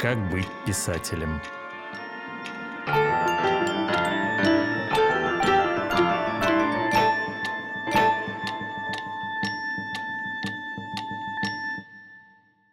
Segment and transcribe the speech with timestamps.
[0.00, 1.40] Как быть писателем?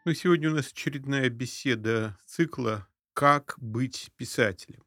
[0.06, 4.84] Ну, сегодня у нас очередная беседа цикла «Как быть писателем».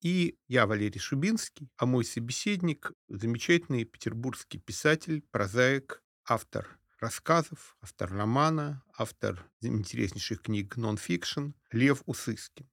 [0.00, 8.82] И я Валерий Шубинский, а мой собеседник– замечательный петербургский писатель, прозаик, автор рассказов, автор романа,
[8.96, 12.68] автор интереснейших книг нон-фикшн Лев Усыскин.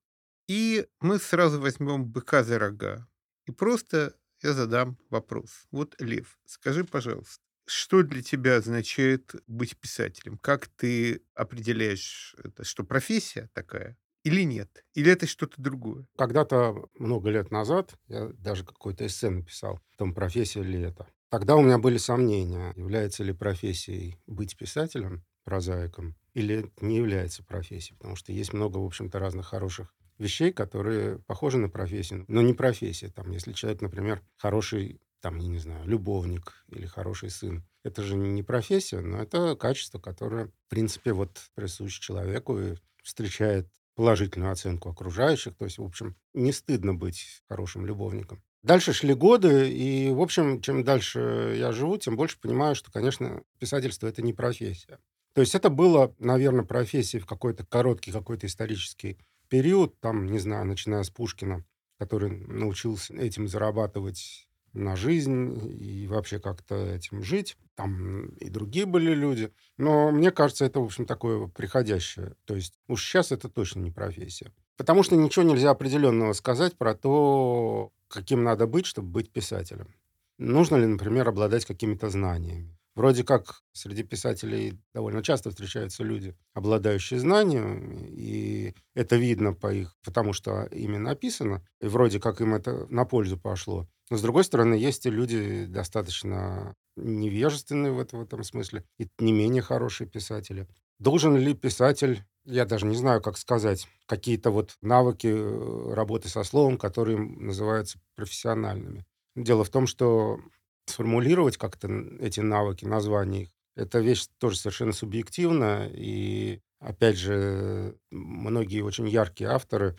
[0.47, 3.07] И мы сразу возьмем быка за рога.
[3.45, 5.67] И просто я задам вопрос.
[5.71, 10.37] Вот, Лев, скажи, пожалуйста, что для тебя означает быть писателем?
[10.37, 14.85] Как ты определяешь это, что профессия такая или нет?
[14.93, 16.07] Или это что-то другое?
[16.17, 21.07] Когда-то, много лет назад, я даже какой-то эссе написал, в том, профессия ли это.
[21.29, 27.97] Тогда у меня были сомнения, является ли профессией быть писателем, прозаиком, или не является профессией,
[27.97, 32.53] потому что есть много, в общем-то, разных хороших вещей, которые похожи на профессию, но не
[32.53, 33.09] профессия.
[33.09, 37.65] Там, если человек, например, хороший там, я не знаю, любовник или хороший сын.
[37.83, 43.67] Это же не профессия, но это качество, которое, в принципе, вот присуще человеку и встречает
[43.95, 45.55] положительную оценку окружающих.
[45.57, 48.43] То есть, в общем, не стыдно быть хорошим любовником.
[48.61, 53.41] Дальше шли годы, и, в общем, чем дальше я живу, тем больше понимаю, что, конечно,
[53.57, 54.99] писательство— это не профессия.
[55.33, 60.65] То есть это было, наверное, профессией в какой-то короткий какой-то исторический период, там, не знаю,
[60.65, 61.63] начиная с Пушкина,
[61.97, 67.57] который научился этим зарабатывать на жизнь и вообще как-то этим жить.
[67.75, 69.51] Там и другие были люди.
[69.77, 72.35] Но мне кажется, это, в общем, такое приходящее.
[72.45, 74.51] То есть уж сейчас это точно не профессия.
[74.77, 79.95] Потому что ничего нельзя определенного сказать про то, каким надо быть, чтобы быть писателем.
[80.37, 82.77] Нужно ли, например, обладать какими-то знаниями.
[82.95, 89.95] Вроде как среди писателей довольно часто встречаются люди, обладающие знаниями, и это видно по их,
[90.03, 93.87] потому что ими написано, и вроде как им это на пользу пошло.
[94.09, 99.07] Но, с другой стороны, есть и люди достаточно невежественные в этом, в этом смысле, и
[99.19, 100.67] не менее хорошие писатели.
[100.99, 106.43] Должен ли писатель, я даже не знаю, как сказать, какие-то вот навыки э, работы со
[106.43, 109.05] словом, которые называются профессиональными?
[109.35, 110.39] Дело в том, что
[110.85, 111.87] сформулировать как-то
[112.19, 115.89] эти навыки, названия их, это вещь тоже совершенно субъективная.
[115.93, 119.95] И, опять же, многие очень яркие авторы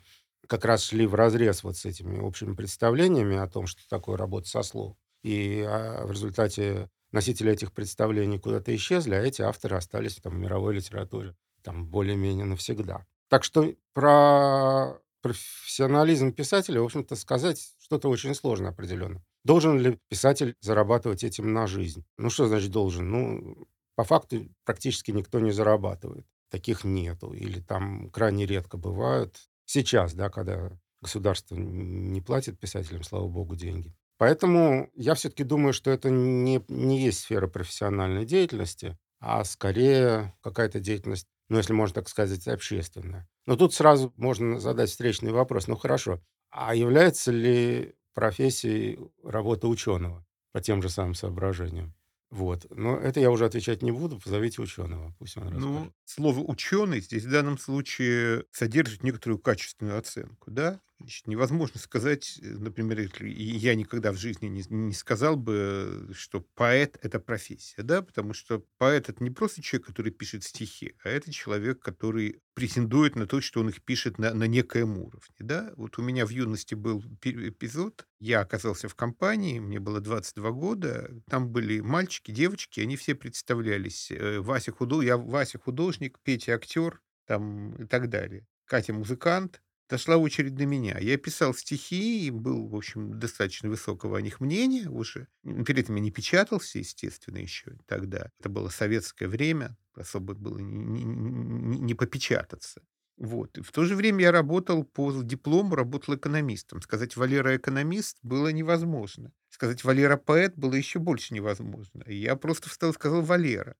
[0.48, 4.48] как раз шли в разрез вот с этими общими представлениями о том, что такое работа
[4.48, 4.96] со словом.
[5.22, 10.38] И а, в результате носители этих представлений куда-то исчезли, а эти авторы остались там, в
[10.38, 13.06] мировой литературе там более-менее навсегда.
[13.28, 19.22] Так что про профессионализм писателя, в общем-то, сказать что-то очень сложно определенно.
[19.44, 22.04] Должен ли писатель зарабатывать этим на жизнь?
[22.18, 23.10] Ну, что значит должен?
[23.10, 26.26] Ну, по факту практически никто не зарабатывает.
[26.50, 27.32] Таких нету.
[27.32, 29.36] Или там крайне редко бывают.
[29.64, 33.94] Сейчас, да, когда государство не платит писателям, слава богу, деньги.
[34.18, 40.78] Поэтому я все-таки думаю, что это не, не есть сфера профессиональной деятельности, а скорее какая-то
[40.78, 43.28] деятельность, ну, если можно так сказать, общественная.
[43.44, 45.66] Но тут сразу можно задать встречный вопрос.
[45.66, 51.94] Ну, хорошо, а является ли профессии работы ученого по тем же самым соображениям.
[52.30, 52.66] Вот.
[52.70, 55.68] Но это я уже отвечать не буду, позовите ученого, пусть он расскажет.
[55.68, 60.80] Ну, слово «ученый» здесь в данном случае содержит некоторую качественную оценку, да?
[61.00, 66.98] Значит, невозможно сказать, э, например, я никогда в жизни не, не сказал бы, что поэт—
[67.02, 71.32] это профессия, да, потому что поэт— это не просто человек, который пишет стихи, а это
[71.32, 75.72] человек, который претендует на то, что он их пишет на, на некоем уровне, да.
[75.76, 81.10] Вот у меня в юности был эпизод, я оказался в компании, мне было 22 года,
[81.30, 84.10] там были мальчики, девочки, они все представлялись.
[84.10, 88.46] Э, Вася художник, я Вася художник, Петя актер, там и так далее.
[88.66, 90.98] Катя музыкант, дошла очередь на меня.
[90.98, 95.26] Я писал стихи и был, в общем, достаточно высокого о них мнения уже.
[95.42, 98.30] Перед этим я не печатался, естественно, еще тогда.
[98.38, 102.80] Это было советское время, особо было не, не, не попечататься.
[103.20, 103.58] Вот.
[103.58, 106.80] И в то же время я работал по диплому, работал экономистом.
[106.80, 109.32] Сказать «Валера экономист» было невозможно.
[109.50, 112.02] Сказать «Валера поэт» было еще больше невозможно.
[112.06, 113.76] И я просто встал и сказал «Валера».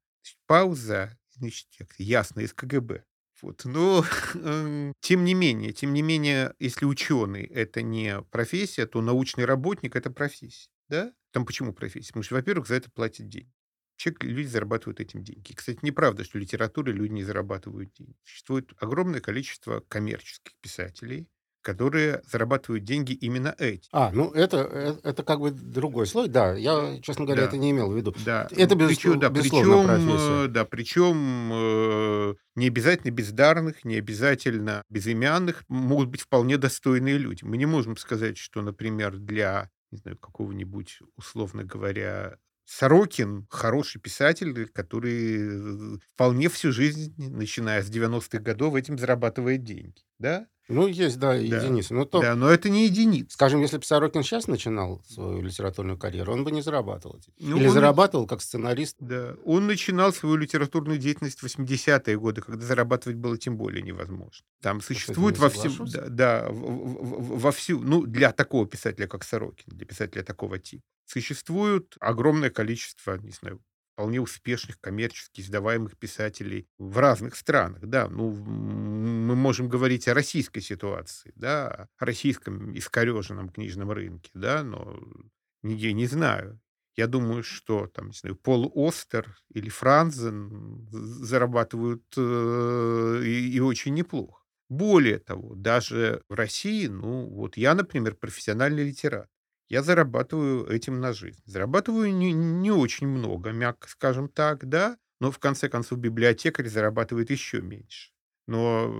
[0.46, 1.66] Пауза, значит,
[1.96, 3.04] ясно, из КГБ.
[3.42, 3.64] Вот.
[3.64, 4.04] Но,
[4.34, 9.96] эм, тем не менее, тем не менее, если ученый это не профессия, то научный работник
[9.96, 10.70] это профессия.
[10.88, 11.12] Да?
[11.32, 12.08] Там почему профессия?
[12.08, 13.52] Потому что, во-первых, за это платят деньги.
[13.96, 15.52] Человек, люди зарабатывают этим деньги.
[15.52, 18.16] Кстати, неправда, что в литературе люди не зарабатывают деньги.
[18.24, 21.28] Существует огромное количество коммерческих писателей,
[21.70, 23.88] которые зарабатывают деньги именно эти.
[23.92, 26.54] А, ну это, э, это как бы другой слой, да.
[26.54, 27.48] Я, честно говоря, Да.
[27.48, 28.14] это не имел в виду.
[28.24, 30.44] Да, Это, причем, безусловно, да, безусловно, причем, профессия.
[30.44, 37.44] э, да, причем э, не обязательно бездарных, не обязательно безымянных, могут быть вполне достойные люди.
[37.44, 42.36] Мы не можем сказать, что, например, для, не знаю, какого-нибудь, условно говоря,
[42.72, 50.00] Сорокин хороший писатель, который э, вполне всю жизнь, начиная с 90-х годов, этим зарабатывает деньги.
[50.20, 50.46] Да?
[50.70, 51.36] Ну, есть, да, Да.
[51.38, 51.92] единицы.
[51.94, 53.34] Но то, Да, но это не единица.
[53.34, 57.20] скажем, если бы Сорокин сейчас начинал свою литературную карьеру, он бы не зарабатывал.
[57.38, 58.96] Ну, Или он- зарабатывал как сценарист.
[59.00, 64.46] Да, он начинал свою литературную деятельность в 80-е годы, когда зарабатывать было тем более невозможно.
[64.62, 69.86] Там существует во всем, да, да, во всю, ну, для такого писателя, как Сорокин, для
[69.86, 73.60] писателя такого типа, существует огромное количество, не знаю,
[74.00, 80.60] вполне успешных коммерчески издаваемых писателей в разных странах, да, ну, мы можем говорить о российской
[80.60, 84.98] ситуации, да, о российском искореженном книжном рынке, да, но
[85.62, 86.58] нигде не знаю.
[86.96, 93.92] Я думаю, что там, не знаю, Пол Остер или Франзен зарабатывают э, и, и очень
[93.92, 94.42] неплохо.
[94.70, 99.28] Более того, даже в России, ну, вот я, например, профессиональный литератор.
[99.70, 101.40] Я зарабатываю этим на жизнь.
[101.46, 107.30] Зарабатываю не, не очень много, мягко скажем так, да, но в конце концов библиотекарь зарабатывает
[107.30, 108.10] еще меньше.
[108.48, 108.90] Но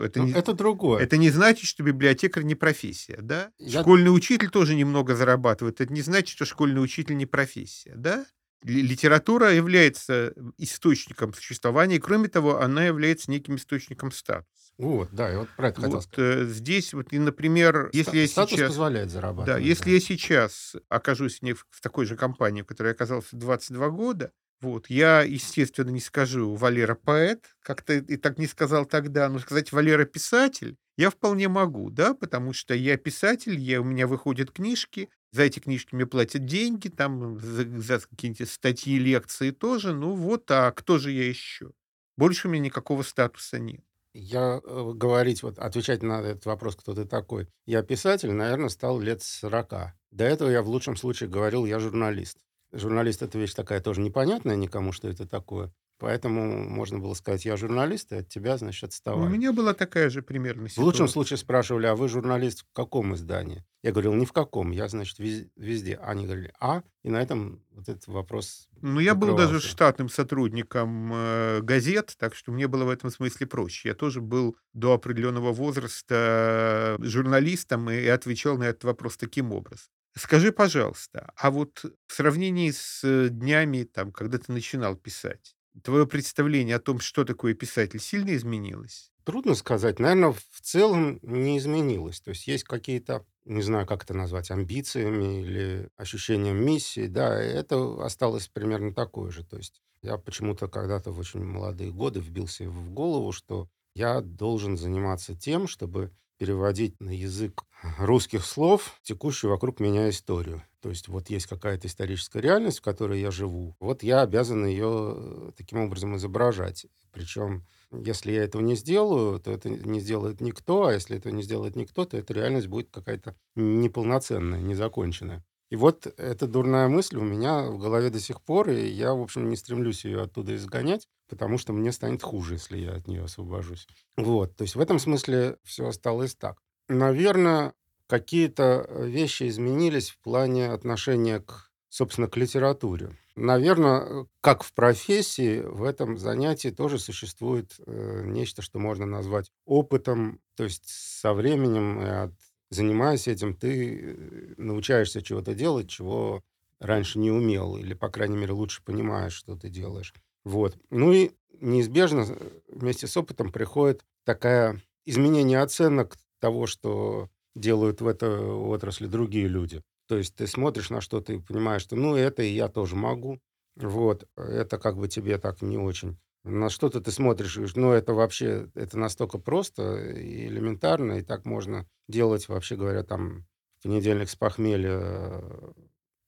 [0.00, 1.02] э, это Ну, не, это другое.
[1.02, 3.50] это не значит, что библиотекарь не профессия, да?
[3.58, 5.80] Я- Школьный учитель тоже немного зарабатывает.
[5.80, 8.24] Это не значит, что школьный учитель не профессия, да?
[8.62, 14.63] Ли- Литература является источником существования, и, кроме того, она является неким источником статуса.
[14.78, 16.38] Вот, да, я вот про это хотел Вот сказать.
[16.40, 18.68] э, здесь вот, и, например, если Ста- я Статус сейчас...
[18.68, 19.64] позволяет Да, зарабатывать.
[19.66, 23.88] если я сейчас окажусь не в в такой же компании, в которой я оказался 22
[23.90, 29.38] года, вот, я, естественно, не скажу Валера поэт, как-то и так не сказал тогда, но
[29.38, 34.52] сказать Валера писатель я вполне могу, да, потому что я писатель, я, у меня выходят
[34.52, 40.14] книжки, за эти книжки мне платят деньги, там за, за какие-нибудь статьи, лекции тоже, ну
[40.14, 41.72] вот, а кто же я еще?
[42.16, 43.84] Больше у меня никакого статуса нет.
[44.14, 47.48] Я э, говорить, вот отвечать на этот вопрос, кто ты такой.
[47.66, 49.92] Я писатель, наверное, стал лет с 40.
[50.12, 52.38] До этого я в лучшем случае говорил, я журналист.
[52.70, 55.72] Журналист— это вещь такая тоже непонятная никому, что это такое.
[56.04, 59.26] Поэтому можно было сказать, я журналист, и от тебя, значит, У отставай.
[59.30, 60.84] меня была такая же примерно В ситуация.
[60.84, 63.64] лучшем случае спрашивали, а вы журналист в каком издании?
[63.82, 65.96] Я говорил, ни в каком, я, значит, вез- везде.
[65.96, 66.82] Они говорили, а?
[67.04, 72.34] И на этом вот этот вопрос Ну, я был даже штатным сотрудником э, газет, так
[72.34, 73.88] что мне было в этом смысле проще.
[73.88, 79.86] Я тоже был до определенного возраста журналистом и отвечал на этот вопрос таким образом.
[80.16, 86.06] Скажи, пожалуйста, а вот в сравнении с э, днями, там, когда ты начинал писать, твое
[86.06, 89.10] представление о том, что такое писатель, сильно изменилось?
[89.24, 89.98] Трудно сказать.
[89.98, 92.20] Наверное, в целом не изменилось.
[92.20, 97.06] То есть есть какие-то, не знаю, как это назвать, амбициями или ощущением миссии.
[97.06, 99.42] Да, это осталось примерно такое же.
[99.44, 104.20] То есть я почему-то когда-то в очень молодые годы вбил себе в голову, что я
[104.20, 106.12] должен заниматься тем, чтобы
[106.44, 107.62] переводить на язык
[107.98, 110.62] русских слов текущую вокруг меня историю.
[110.82, 113.74] То есть вот есть какая-то историческая реальность, в которой я живу.
[113.80, 116.84] Вот я обязан ее э, таким образом изображать.
[117.12, 121.42] Причем если я этого не сделаю, то это не сделает никто, а если этого не
[121.42, 125.42] сделает никто, то эта реальность будет какая-то неполноценная, незаконченная.
[125.70, 129.20] И вот эта дурная мысль у меня в голове до сих пор, и я, в
[129.20, 133.24] общем, не стремлюсь ее оттуда изгонять, потому что мне станет хуже, если я от нее
[133.24, 133.86] освобожусь.
[134.16, 136.58] Вот, то есть в этом смысле все осталось так.
[136.88, 137.72] Наверное,
[138.06, 143.16] какие-то вещи изменились в плане отношения к, собственно, к литературе.
[143.36, 150.40] Наверное, как в профессии, в этом занятии тоже существует э, нечто, что можно назвать опытом.
[150.56, 152.32] То есть со временем, и от-
[152.74, 156.42] занимаясь этим, ты э, научаешься чего-то делать, чего
[156.80, 160.14] раньше не умел, или, по крайней мере, лучше понимаешь, что ты делаешь.
[160.44, 160.76] Вот.
[160.90, 168.06] Ну и неизбежно э, вместе с опытом приходит такое изменение оценок того, что делают в
[168.06, 169.82] этой отрасли другие люди.
[170.06, 173.40] То есть ты смотришь на что-то и понимаешь, что ну это и я тоже могу.
[173.76, 176.18] Вот, это как бы тебе так не очень.
[176.44, 181.46] На что-то ты смотришь говоришь, ну это вообще, это настолько просто и элементарно, и так
[181.46, 183.46] можно делать, вообще говоря, там
[183.80, 184.98] в понедельник с похмелья.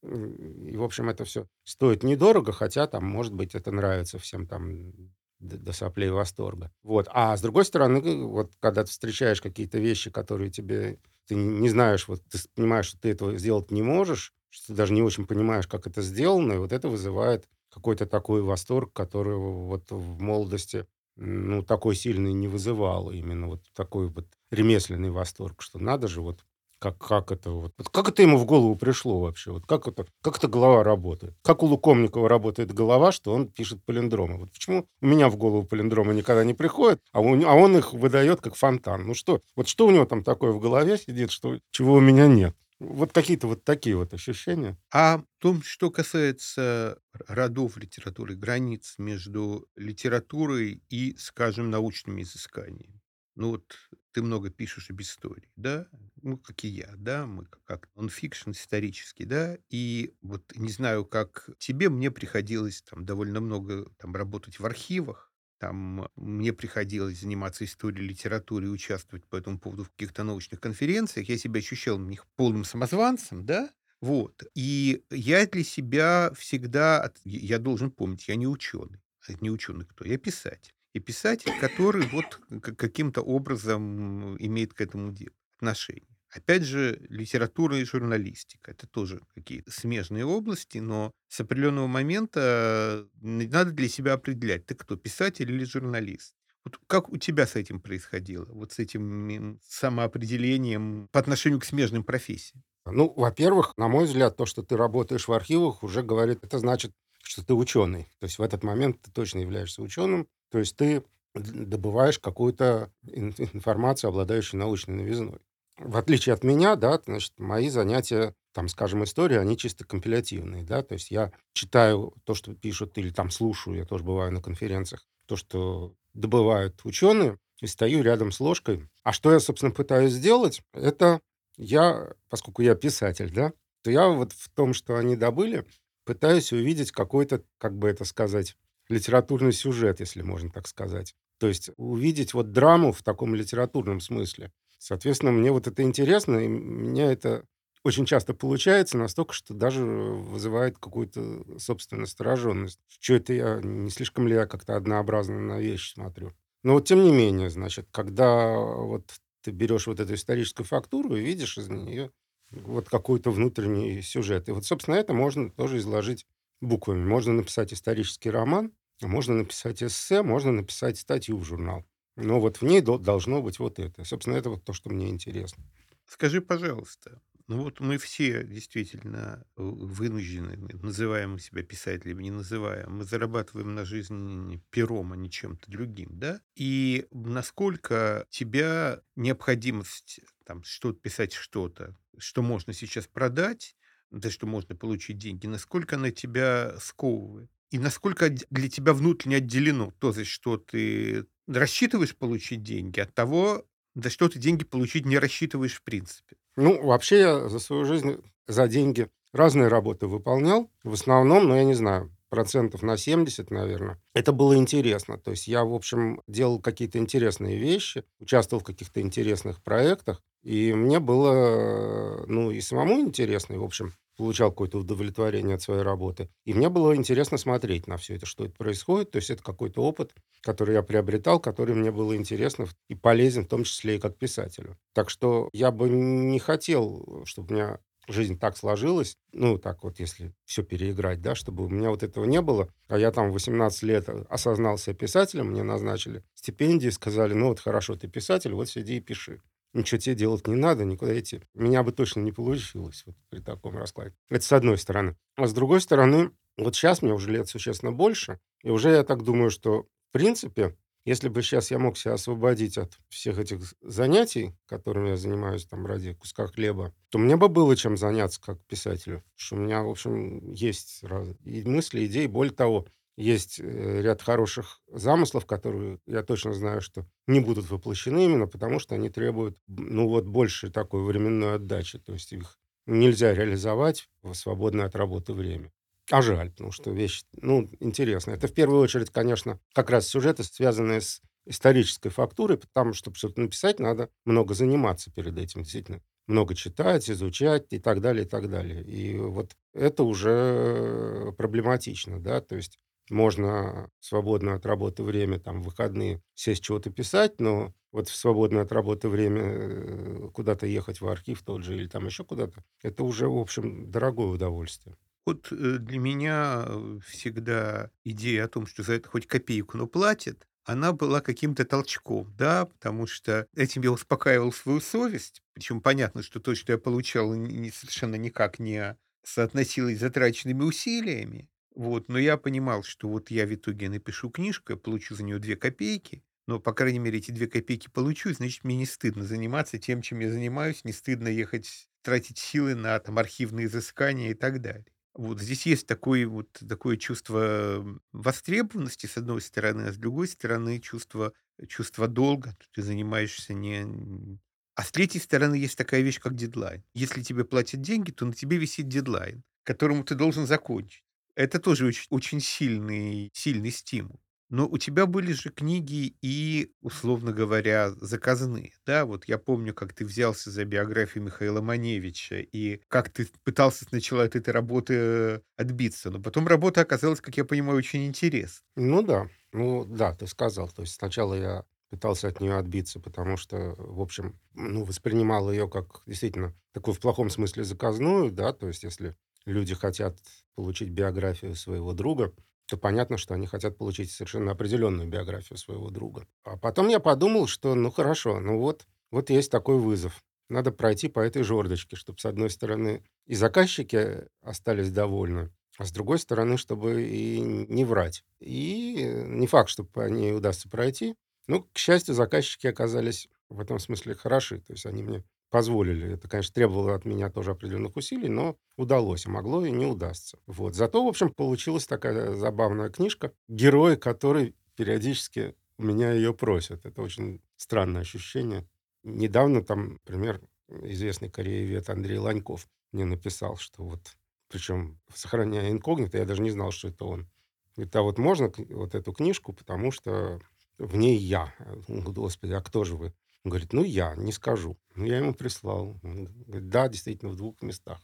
[0.03, 0.27] э,
[0.73, 4.93] И, в общем, это все стоит недорого, хотя там, может быть, это нравится всем там
[5.39, 6.73] до, до соплей восторга.
[6.83, 7.09] Вот.
[7.13, 12.07] А с другой стороны, вот когда ты встречаешь какие-то вещи, которые тебе ты не знаешь,
[12.09, 15.67] вот ты понимаешь, что ты этого сделать не можешь, что ты даже не очень понимаешь,
[15.67, 21.63] как это сделано, и вот это вызывает какой-то такой восторг, который вот в молодости ну,
[21.63, 23.11] такой сильный не вызывало.
[23.11, 26.43] Именно вот такой вот ремесленный восторг, что надо же, вот
[26.79, 29.51] как, как это вот, как это ему в голову пришло вообще?
[29.51, 31.35] Вот как это, как эта голова работает?
[31.43, 34.39] Как у Лукомникова работает голова, что он пишет палиндромы?
[34.39, 37.93] Вот почему у меня в голову палиндромы никогда не приходят, а, у, а он их
[37.93, 39.07] выдает как фонтан?
[39.07, 42.27] Ну что, вот что у него там такое в голове сидит, что чего у меня
[42.27, 42.57] нет?
[42.81, 44.77] Вот какие-то вот такие вот ощущения.
[44.93, 53.01] А в том, что касается родов литературы, границ между литературой и, скажем, научными изысканиями.
[53.35, 53.65] Ну вот
[54.13, 55.87] ты много пишешь об истории, да,
[56.23, 61.51] ну, как и я, да, мы как нонфикшн исторический, да, и вот не знаю, как
[61.59, 65.26] тебе, мне приходилось там довольно много там работать в архивах,
[65.59, 71.29] там мне приходилось заниматься историей литературы и участвовать по этому поводу в каких-то научных конференциях.
[71.29, 73.71] Я себя ощущал на них полным самозванцем, да,
[74.01, 74.45] вот.
[74.55, 79.01] И я для себя всегда, я должен помнить, я не ученый.
[79.29, 80.05] А не ученый кто?
[80.05, 80.73] Я писатель.
[80.93, 86.16] И писатель, который вот каким-то образом имеет к этому делу отношение.
[86.37, 88.73] Опять же, литература и журналистика.
[88.73, 94.97] Это тоже какие-то смежные области, но с определенного момента надо для себя определять, ты кто,
[94.97, 96.35] писатель или журналист.
[96.65, 98.45] Вот как у тебя с этим происходило?
[98.47, 102.65] Вот с этим самоопределением по отношению к смежным профессиям?
[102.85, 106.93] Ну, во-первых, на мой взгляд, то, что ты работаешь в архивах, уже говорит, это значит,
[107.23, 108.09] что ты ученый.
[108.19, 110.29] То есть в этот момент ты точно являешься ученым.
[110.51, 111.03] То есть ты
[111.35, 115.39] добываешь какую-то информацию, обладающую научной новизной
[115.79, 120.83] в отличие от меня, да, значит, мои занятия, там, скажем, история, они чисто компилятивные, да,
[120.83, 125.07] то есть я читаю то, что пишут, или там слушаю, я тоже бываю на конференциях,
[125.27, 128.89] то, что добывают ученые, и стою рядом с ложкой.
[129.03, 131.21] А что я, собственно, пытаюсь сделать, это
[131.57, 133.53] я, поскольку я писатель, да,
[133.83, 135.65] то я вот в том, что они добыли,
[136.05, 138.57] пытаюсь увидеть какой-то, как бы это сказать,
[138.89, 141.15] литературный сюжет, если можно так сказать.
[141.39, 144.53] То есть увидеть вот драму в таком литературном смысле.
[144.79, 147.45] Соответственно, мне вот это интересно, и меня это
[147.85, 152.81] очень часто получается настолько, что даже вызывает какую-то собственную настороженность.
[152.89, 156.33] Что это я, не слишком ли я как-то однообразно на вещи смотрю?
[156.65, 161.21] Но вот тем не менее, значит, когда вот ты берешь вот эту историческую фактуру и
[161.25, 162.11] видишь из нее
[162.51, 164.49] вот какой-то внутренний сюжет.
[164.49, 166.27] И вот, собственно, это можно тоже изложить
[166.61, 167.05] буквами.
[167.05, 171.85] Можно написать исторический роман, можно написать эссе, можно написать статью в журнал.
[172.17, 174.05] Но вот в ней должно быть вот это.
[174.05, 175.65] Собственно, это вот то, что мне интересно.
[176.07, 183.75] Скажи, пожалуйста, ну вот мы все действительно вынуждены, называем себя писателями, не называем, мы зарабатываем
[183.75, 186.41] на жизнь пером, а не чем-то другим, да?
[186.55, 193.77] И насколько тебя необходимость там что-то писать что-то, что можно сейчас продать,
[194.11, 197.51] за что можно получить деньги, насколько она тебя сковывает?
[197.71, 203.65] И насколько для тебя внутренне отделено то, за что ты рассчитываешь получить деньги, от того,
[203.95, 206.37] за что ты деньги получить не рассчитываешь в принципе?
[206.57, 210.71] Ну, вообще я за свою жизнь за деньги разные работы выполнял.
[210.85, 214.01] В основном, ну, я не знаю, процентов на 70, наверное.
[214.15, 215.19] Это было интересно.
[215.19, 220.23] То есть я, в общем, делал какие-то интересные вещи, участвовал в каких-то интересных проектах.
[220.43, 225.83] И мне было, ну, и самому интересно, и, в общем, получал какое-то удовлетворение от своей
[225.83, 226.29] работы.
[226.45, 229.11] И мне было интересно смотреть на все это, что это происходит.
[229.11, 233.49] То есть это какой-то опыт, который я приобретал, который мне было интересно и полезен, в
[233.49, 234.77] том числе и как писателю.
[234.95, 237.79] Так что я бы не хотел, чтобы меня
[238.09, 242.25] жизнь так сложилась, ну, так вот, если все переиграть, да, чтобы у меня вот этого
[242.25, 242.69] не было.
[242.89, 247.97] А я там 18 лет осознал себя писателем, мне назначили стипендии, сказали, ну, вот хорошо,
[247.97, 249.41] ты писатель, вот сиди и пиши
[249.77, 251.43] ничего тебе делать не надо, никуда идти.
[251.55, 254.15] Меня бы точно не получилось вот при таком раскладе.
[254.31, 255.17] Это с одной стороны.
[255.37, 259.23] А с другой стороны, вот сейчас мне уже лет существенно больше, и уже я так
[259.23, 260.75] думаю, что в принципе,
[261.07, 265.87] если бы сейчас я мог себя освободить от всех этих занятий, которыми я занимаюсь там
[265.87, 269.23] ради куска хлеба, то мне бы было чем заняться как писателю.
[269.23, 271.03] Потому что у меня, в общем, есть
[271.45, 272.27] и мысли, идеи.
[272.27, 272.87] Более того,
[273.17, 278.79] есть э, ряд хороших замыслов, которые я точно знаю, что не будут воплощены именно потому,
[278.79, 281.99] что они требуют, ну вот, больше такой временной отдачи.
[281.99, 285.73] То есть их нельзя реализовать в свободное от работы время.
[286.11, 288.37] А жаль, потому что вещь, ну, интересная.
[288.37, 293.17] Это в первую очередь, конечно, как раз сюжеты, связанные с исторической фактурой, потому что, чтобы
[293.17, 296.01] что-то написать, надо много заниматься перед этим, действительно.
[296.29, 298.83] Много читать, изучать и так далее, и так далее.
[298.85, 302.79] И вот это уже проблематично, да, то есть
[303.11, 308.63] можно свободное от работы время, там, в выходные сесть чего-то писать, но вот в свободное
[308.63, 313.05] от работы время э, куда-то ехать в архив тот же или там еще куда-то, это
[313.05, 314.97] уже, в общем, дорогое удовольствие.
[315.27, 319.87] Вот э, для меня э, всегда идея о том, что за это хоть копейку, но
[319.87, 325.43] платят, она была каким-то толчком, да, потому что этим я успокаивал свою совесть.
[325.53, 331.49] Причем понятно, что то, что я получал, не, совершенно никак не соотносилось с затраченными усилиями.
[331.75, 335.39] Вот, но я понимал, что вот я в итоге напишу книжку, я получу за нее
[335.39, 339.79] две копейки, но, по крайней мере, эти две копейки получу, значит, мне не стыдно заниматься
[339.79, 344.61] тем, чем я занимаюсь, не стыдно ехать, тратить силы на там архивные изыскания и так
[344.61, 344.87] далее.
[345.17, 350.79] Вот здесь есть такое вот такое чувство востребованности, с одной стороны, а с другой стороны,
[350.79, 351.33] чувство,
[351.69, 352.55] чувство долга.
[352.73, 354.39] Ты занимаешься не...
[354.75, 356.85] А с третьей стороны, есть такая вещь, как дедлайн.
[356.93, 361.03] Если тебе платят деньги, то на тебе висит дедлайн, которому ты должен закончить.
[361.35, 364.21] Это тоже очень, очень сильный, сильный стимул.
[364.49, 368.73] Но у тебя были же книги и, условно говоря, заказные.
[368.87, 373.85] Да, вот я помню, как ты взялся за биографию Михаила Маневича, и как ты пытался
[373.87, 376.11] сначала от этой работы отбиться.
[376.11, 378.63] Но потом работа оказалась, как я понимаю, очень интересной.
[378.77, 380.69] Ну да, ну да, ты сказал.
[380.69, 385.69] То есть сначала я пытался от нее отбиться, потому что, в общем, ну, воспринимал ее
[385.69, 390.19] как действительно такую в плохом смысле заказную, да, то есть если люди хотят
[390.57, 392.35] получить биографию своего друга,
[392.67, 396.27] то понятно, что они хотят получить совершенно определенную биографию своего друга.
[396.45, 400.23] А потом я подумал, что ну хорошо, ну вот, вот есть такой вызов.
[400.49, 405.91] Надо пройти по этой жердочке, чтобы, с одной стороны, и заказчики остались довольны, а с
[405.93, 408.25] другой стороны, чтобы и не врать.
[408.41, 411.17] И не факт, что по ней удастся пройти.
[411.49, 414.61] Ну, к счастью, заказчики оказались в этом смысле хороши.
[414.61, 416.15] То есть они мне позволили.
[416.15, 420.39] Это, конечно, требовало от меня тоже определенных усилий, но удалось, а могло и не удастся.
[420.47, 420.75] Вот.
[420.75, 423.33] Зато, в общем, получилась такая забавная книжка.
[423.49, 426.85] Герой, который периодически у меня ее просят.
[426.85, 428.69] Это очень странное ощущение.
[429.03, 434.17] Недавно там, например, известный кореевед Андрей Ланьков мне написал, что вот,
[434.49, 437.29] причем сохраняя инкогнито, я даже не знал, что это он.
[437.77, 440.41] Говорит, а вот можно вот эту книжку, потому что
[440.79, 441.55] в ней я.
[441.89, 443.15] Господи, а кто же вы?
[443.47, 444.77] Он говорит, ну, я не скажу.
[444.97, 446.01] Ну, я ему прислал.
[446.03, 448.01] Он говорит, да, действительно, в двух местах.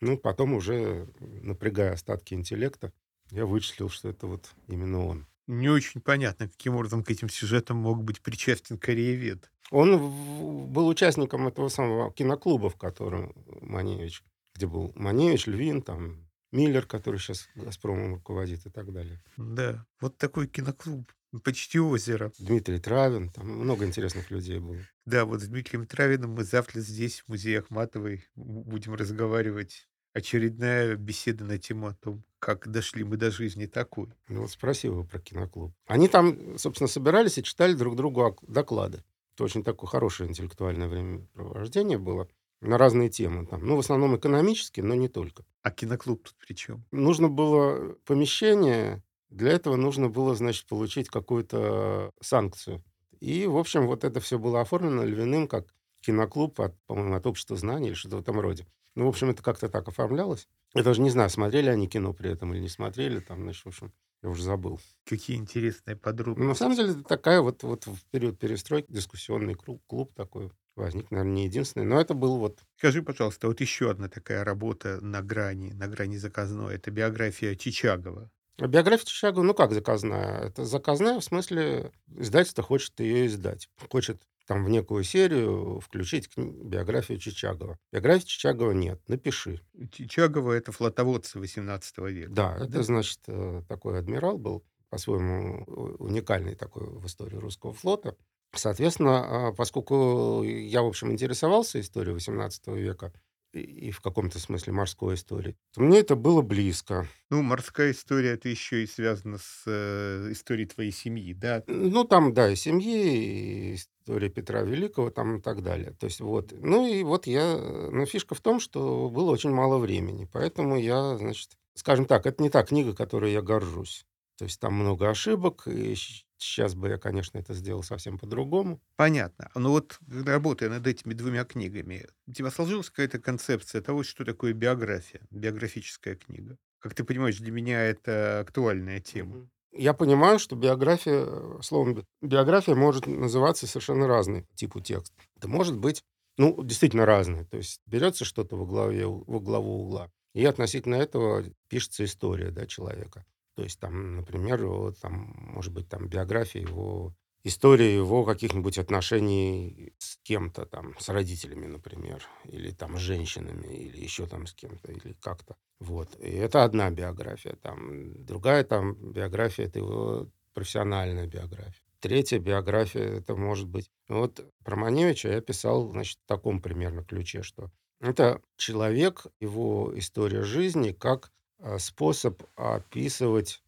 [0.00, 2.94] Ну, потом уже, напрягая остатки интеллекта,
[3.30, 5.26] я вычислил, что это вот именно он.
[5.48, 9.52] Не очень понятно, каким образом к этим сюжетам мог быть причастен кореевед.
[9.70, 16.86] Он был участником этого самого киноклуба, в котором Маневич, где был Маневич, Львин, там Миллер,
[16.86, 19.22] который сейчас «Газпромом» руководит и так далее.
[19.36, 21.12] Да, вот такой киноклуб.
[21.44, 22.32] Почти озеро.
[22.38, 24.78] Дмитрий Травин, там много интересных людей было.
[25.04, 29.88] Да, вот с Дмитрием Травиным мы завтра здесь, в музее Ахматовой, будем разговаривать.
[30.14, 34.08] Очередная беседа на тему о том, как дошли мы до жизни такой.
[34.28, 35.74] Ну вот спроси его про киноклуб.
[35.86, 39.04] Они там, собственно, собирались и читали друг другу доклады.
[39.34, 42.28] Это очень такое хорошее интеллектуальное времяпровождение было
[42.62, 43.46] на разные темы.
[43.46, 43.66] Там.
[43.66, 45.44] Ну, в основном экономические, но не только.
[45.62, 46.86] А киноклуб тут при чем?
[46.92, 52.82] Нужно было помещение, для этого нужно было, значит, получить какую-то санкцию.
[53.20, 55.66] И, в общем, вот это все было оформлено Львиным как
[56.00, 58.66] киноклуб, от, по-моему, от общества знаний или что-то в этом роде.
[58.94, 60.48] Ну, в общем, это как-то так оформлялось.
[60.74, 63.20] Я даже не знаю, смотрели они кино при этом или не смотрели.
[63.20, 64.80] Там, значит, в общем, я уже забыл.
[65.04, 66.42] Какие интересные подробности.
[66.42, 70.50] Ну, на самом деле, это такая вот, вот в период перестройки дискуссионный клуб, клуб такой
[70.76, 72.60] возник, наверное, не единственный, но это был вот...
[72.76, 76.74] Скажи, пожалуйста, вот еще одна такая работа на грани, на грани заказной.
[76.74, 78.30] Это биография Чичагова.
[78.58, 80.48] Биография Чичагова, ну как заказная?
[80.48, 83.68] Это заказная в смысле издательство хочет ее издать.
[83.90, 87.78] Хочет там в некую серию включить биографию Чичагова.
[87.92, 89.60] Биографии Чичагова нет, напиши.
[89.92, 92.30] Чичагова— это флотоводцы 18 века.
[92.30, 95.64] Да, это, значит, э, такой адмирал был, по-своему
[95.98, 98.16] уникальный такой в истории русского флота.
[98.54, 103.12] Соответственно, а, поскольку я, в общем, интересовался историей 18 века,
[103.60, 107.08] и в каком-то смысле морской истории, то мне это было близко.
[107.30, 111.62] Ну, морская история это еще и связано с э, историей твоей семьи, да?
[111.66, 115.92] Ну, там, да, и семьи, и история Петра Великого, там и так далее.
[115.98, 116.52] То есть вот.
[116.52, 117.56] Ну и вот я...
[117.56, 121.50] Но фишка в том, что было очень мало времени, поэтому я, значит...
[121.74, 124.06] Скажем так, это не та книга, которой я горжусь.
[124.38, 125.94] То есть там много ошибок, и
[126.38, 128.80] сейчас бы я, конечно, это сделал совсем по-другому.
[128.96, 129.50] Понятно.
[129.54, 134.52] Но вот работая над этими двумя книгами, у тебя сложилась какая-то концепция того, что такое
[134.52, 136.56] биография, биографическая книга?
[136.78, 139.48] Как ты понимаешь, для меня это актуальная тема.
[139.72, 145.12] Я понимаю, что биография, словом, биография может называться совершенно разный типу текст.
[145.36, 146.02] Это может быть,
[146.38, 147.44] ну, действительно разный.
[147.44, 152.66] То есть берется что-то во главе, во главу угла, и относительно этого пишется история да,
[152.66, 153.24] человека.
[153.56, 159.94] То есть там, например, вот, там, может быть, там биография его, история его каких-нибудь отношений
[159.98, 164.92] с кем-то там, с родителями, например, или там с женщинами, или еще там с кем-то,
[164.92, 165.56] или как-то.
[165.80, 166.14] Вот.
[166.20, 167.56] И это одна биография.
[167.62, 171.82] Там, другая там биография— это его профессиональная биография.
[172.00, 173.90] третья биография это может быть.
[174.08, 180.42] Вот про Маневича я писал, значит, в таком примерно ключе, что это человек, его история
[180.42, 181.32] жизни как
[181.78, 183.62] способ описывать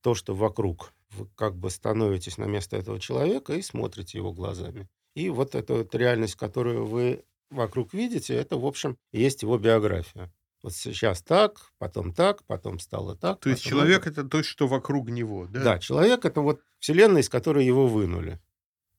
[0.00, 0.92] то, что вокруг.
[1.10, 4.88] Вы как бы становитесь на место этого человека и смотрите его глазами.
[5.14, 10.32] И вот эта вот реальность, которую вы вокруг видите, это, в общем, есть его биография.
[10.62, 13.40] Вот сейчас так, потом так, потом стало так.
[13.40, 15.62] То есть человек это то, что вокруг него, да?
[15.62, 18.40] Да, человек это вот вселенная, из которой его вынули.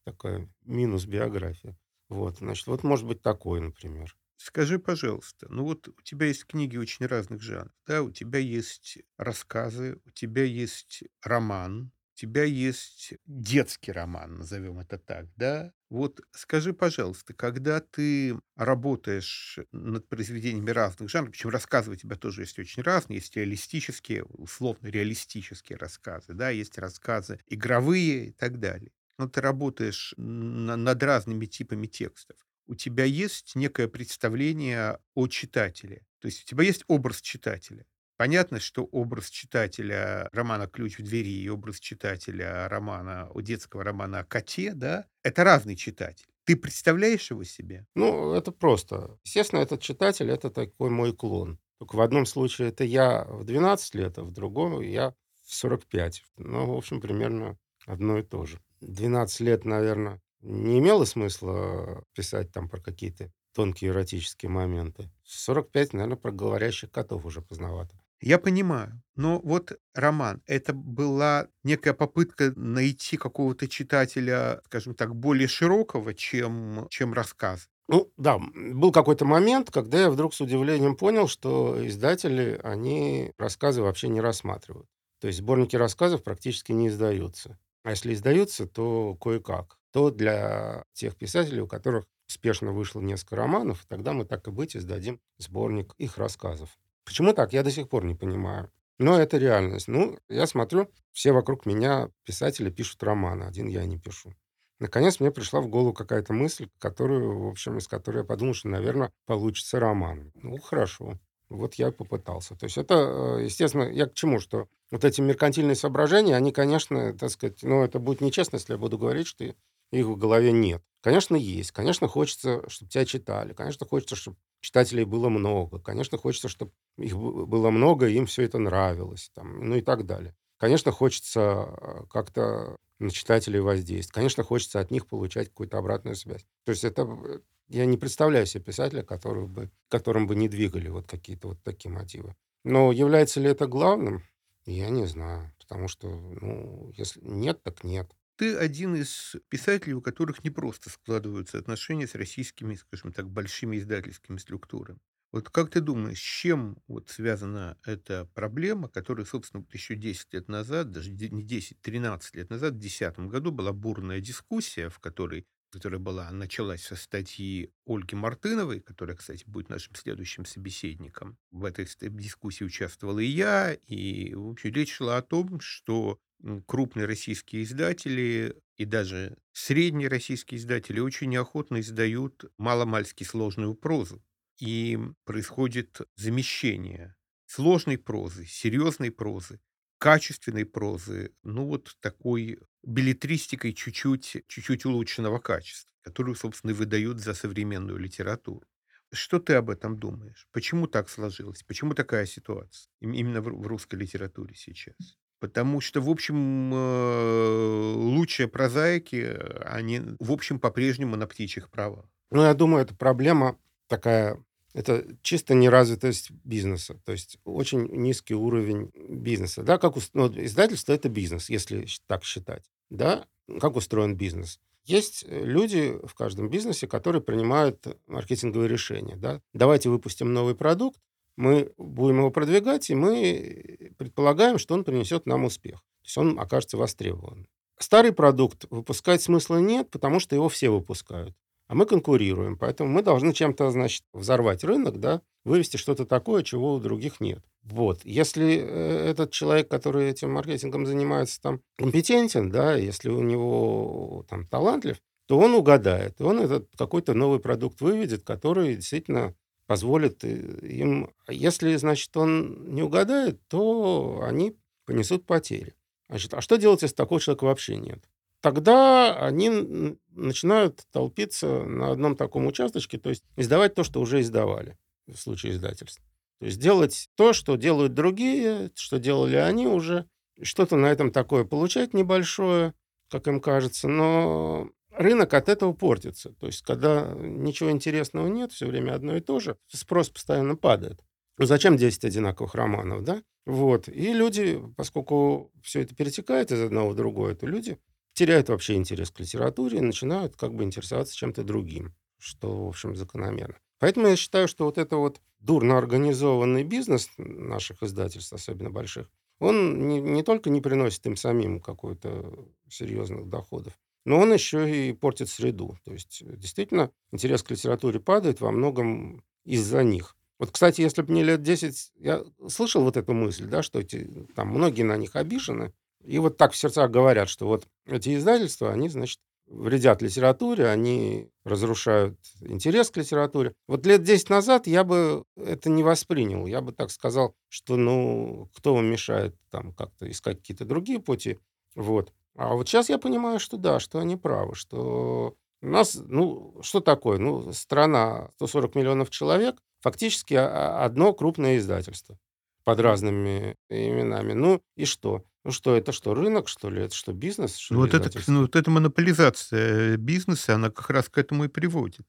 [0.04, 1.76] Такая минус биография.
[2.08, 4.16] Вот, значит, вот может быть такой, например.
[4.38, 8.98] Скажи, пожалуйста, ну вот у тебя есть книги очень разных жанров, да, у тебя есть
[9.18, 15.72] рассказы, у тебя есть роман, у тебя есть детский роман, назовем это так, да?
[15.90, 22.42] Вот скажи, пожалуйста, когда ты работаешь над произведениями разных жанров, причем рассказы у тебя тоже
[22.42, 28.92] есть очень разные, есть реалистические, условно реалистические рассказы, да, есть рассказы игровые и так далее.
[29.18, 32.36] Но ты работаешь над разными типами текстов
[32.68, 36.06] у тебя есть некое представление о читателе.
[36.20, 37.86] То есть у тебя есть образ читателя.
[38.18, 44.20] Понятно, что образ читателя романа «Ключ в двери» и образ читателя романа, у детского романа
[44.20, 46.26] о коте, да, это разный читатель.
[46.46, 47.86] Ты представляешь его себе?
[47.94, 49.18] Ну, это просто.
[49.26, 51.60] Естественно, этот читатель— это такой мой клон.
[51.80, 56.24] Только в одном случае это я в 12 лет, а в другом я в 45.
[56.38, 58.62] Ну, в общем, примерно одно и то же.
[58.82, 65.10] 12 лет, наверное, не имело смысла писать там про какие-то тонкие эротические моменты.
[65.24, 67.96] 45, наверное, про говорящих котов уже поздновато.
[68.22, 69.02] Я понимаю.
[69.16, 76.88] Но вот роман— это была некая попытка найти какого-то читателя, скажем так, более широкого, чем,
[76.90, 77.70] чем рассказ.
[77.88, 83.82] Ну, да, был какой-то момент, когда я вдруг с удивлением понял, что издатели, они рассказы
[83.82, 84.88] вообще не рассматривают.
[85.20, 87.60] То есть сборники рассказов практически не издаются.
[87.84, 93.86] А если издаются, то кое-как то для тех писателей, у которых успешно вышло несколько романов,
[93.88, 96.68] тогда мы так и быть издадим сборник их рассказов.
[97.06, 98.70] Почему так, я до сих пор не понимаю.
[99.00, 99.88] Но это реальность.
[99.88, 104.34] Ну, я смотрю, все вокруг меня писатели пишут романы, один я не пишу.
[104.80, 108.68] Наконец мне пришла в голову какая-то мысль, которую, в общем, из которой я подумал, что,
[108.68, 110.34] наверное, получится роман.
[110.36, 111.18] Ну, хорошо.
[111.48, 112.58] Вот я попытался.
[112.58, 112.96] То есть это,
[113.40, 117.82] э, естественно, я к чему, что вот эти меркантильные соображения, они, конечно, так сказать, ну,
[117.86, 119.46] это будет нечестно, если я буду говорить, что
[119.92, 120.84] их в голове нет.
[121.02, 121.72] Конечно, есть.
[121.72, 123.54] Конечно, хочется, чтобы тебя читали.
[123.54, 125.80] Конечно, хочется, чтобы читателей было много.
[125.80, 129.30] Конечно, хочется, чтобы их было много, и им все это нравилось.
[129.36, 130.36] Там, ну и так далее.
[130.58, 134.16] Конечно, хочется а, как-то на читателей воздействовать.
[134.16, 136.46] Конечно, хочется от них получать какую-то обратную связь.
[136.64, 137.04] То есть это...
[137.04, 141.64] Э, я не представляю себе писателя, который бы, которым бы не двигали вот какие-то вот
[141.64, 142.36] такие мотивы.
[142.64, 144.24] Но является ли это главным?
[144.66, 145.54] Я не знаю.
[145.60, 148.12] Потому что, ну, если нет, так нет.
[148.38, 153.78] Ты один из писателей, у которых не просто складываются отношения с российскими, скажем так, большими
[153.78, 155.00] издательскими структурами.
[155.32, 160.34] Вот как ты думаешь, с чем вот связана эта проблема, которая, собственно, вот еще 10
[160.34, 165.00] лет назад, даже не 10, 13 лет назад, в 2010 году была бурная дискуссия, в
[165.00, 165.46] которой
[165.76, 171.38] которая была, началась со статьи Ольги Мартыновой, которая, кстати, будет нашим следующим собеседником.
[171.52, 176.18] В этой дискуссии участвовал и я, и, в общем, речь шла о том, что
[176.66, 184.24] крупные российские издатели и даже средние российские издатели очень неохотно издают маломальски сложную прозу.
[184.58, 189.60] И происходит замещение сложной прозы, серьезной прозы,
[189.98, 197.98] качественной прозы, ну вот такой билетристикой чуть-чуть, чуть-чуть улучшенного качества, которую, собственно, выдают за современную
[197.98, 198.66] литературу.
[199.12, 200.48] Что ты об этом думаешь?
[200.52, 201.64] Почему так сложилось?
[201.64, 204.96] Почему такая ситуация именно в русской литературе сейчас?
[205.40, 212.06] Потому что, в общем, э, лучшие прозаики, они, в общем, по-прежнему на птичьих правах.
[212.32, 214.44] Ну, я думаю, это проблема такая,
[214.74, 219.64] это чисто неразвитость бизнеса, то есть очень низкий уровень бизнеса.
[219.64, 222.64] Да, как ну, издательство– это бизнес, если так считать.
[222.90, 223.26] Да,
[223.60, 224.60] как устроен бизнес?
[224.86, 229.16] Есть люди в каждом бизнесе, которые принимают маркетинговые решения.
[229.16, 229.42] Да?
[229.54, 231.00] Давайте выпустим новый продукт,
[231.38, 235.80] мы будем его продвигать, и мы предполагаем, что он принесет нам успех.
[235.80, 237.48] То есть он окажется востребован.
[237.78, 241.36] Старый продукт выпускать смысла нет, потому что его все выпускают.
[241.68, 246.76] А мы конкурируем, поэтому мы должны чем-то, значит, взорвать рынок, да, вывести что-то такое, чего
[246.76, 247.44] у других нет.
[247.66, 248.02] Вот.
[248.06, 254.48] Если э, этот человек, который этим маркетингом занимается, там, компетентен, да, если у него там
[254.48, 254.98] талантлив,
[255.28, 259.34] то он угадает, он этот какой-то новый продукт выведет, который действительно
[259.66, 261.12] позволит им...
[261.28, 265.74] Если, значит, он не угадает, то они понесут потери.
[266.08, 268.06] Значит, а что делать, если такого человека вообще нет?
[268.46, 274.78] тогда они начинают толпиться на одном таком участочке, то есть издавать то, что уже издавали
[275.08, 276.06] в случае издательства.
[276.40, 280.08] То есть делать то, что делают другие, что делали они уже,
[280.42, 282.74] что-то на этом такое получать небольшое,
[283.10, 286.34] как им кажется, но рынок от этого портится.
[286.34, 291.02] То есть, когда ничего интересного нет, все время одно и то же, спрос постоянно падает.
[291.38, 293.22] Ну, зачем 10 одинаковых романов, да?
[293.46, 293.90] Вот.
[293.90, 297.78] И люди, поскольку все это перетекает из одного в другое, то люди
[298.14, 302.96] теряют вообще интерес к литературе и начинают как бы интересоваться чем-то другим, что, в общем,
[302.96, 303.58] закономерно.
[303.86, 309.88] Поэтому я считаю, что вот это вот дурно организованный бизнес наших издательств, особенно больших, он
[309.88, 312.34] не, не только не приносит им самим какой-то
[312.68, 315.78] серьезных доходов, но он еще и портит среду.
[315.84, 320.18] То есть действительно интерес к литературе падает во многом из-за них.
[320.40, 321.92] Вот, кстати, если бы мне лет 10...
[322.00, 326.38] Я слышал вот эту мысль, да, что эти, там многие на них обижены, и вот
[326.38, 332.90] так в сердцах говорят, что вот эти издательства, они, значит, вредят литературе, они разрушают интерес
[332.90, 333.54] к литературе.
[333.68, 336.46] Вот лет 10 назад я бы это не воспринял.
[336.46, 341.40] Я бы так сказал, что, ну, кто вам мешает там как-то искать какие-то другие пути.
[341.76, 342.12] Вот.
[342.36, 346.80] А вот сейчас я понимаю, что да, что они правы, что у нас, ну, что
[346.82, 347.18] такое?
[347.18, 352.18] Ну, страна 140 миллионов человек, фактически одно крупное издательство
[352.66, 354.34] под разными именами.
[354.34, 355.24] Ну и что?
[355.46, 356.82] Ну что, это что, рынок, что ли?
[356.82, 357.56] Это что, бизнес?
[357.56, 361.48] Что ну, вот это, ну, вот эта монополизация бизнеса, она как раз к этому и
[361.48, 362.08] приводит.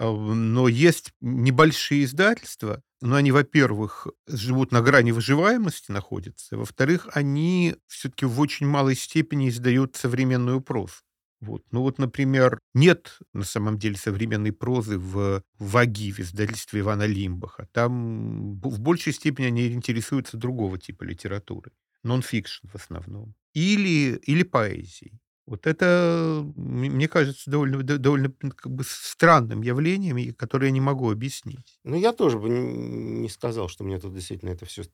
[0.00, 7.76] А, но есть небольшие издательства, но они, во-первых, живут на грани выживаемости, находятся, во-вторых, они
[7.86, 10.94] все-таки в очень малой степени издают современную прозу.
[11.42, 11.64] Вот.
[11.72, 17.68] Ну вот, например, нет на самом деле современной прозы в ВАГИ, в издательстве Ивана Лимбаха.
[17.72, 21.72] Там в большей степени они интересуются другого типа литературы.
[22.04, 23.34] Нон-фикшн в основном.
[23.54, 25.18] Или, или поэзией.
[25.44, 31.80] Вот это, мне кажется, довольно, довольно как бы странным явлением, которое я не могу объяснить.
[31.82, 34.84] Ну, я тоже бы не сказал, что мне тут действительно это все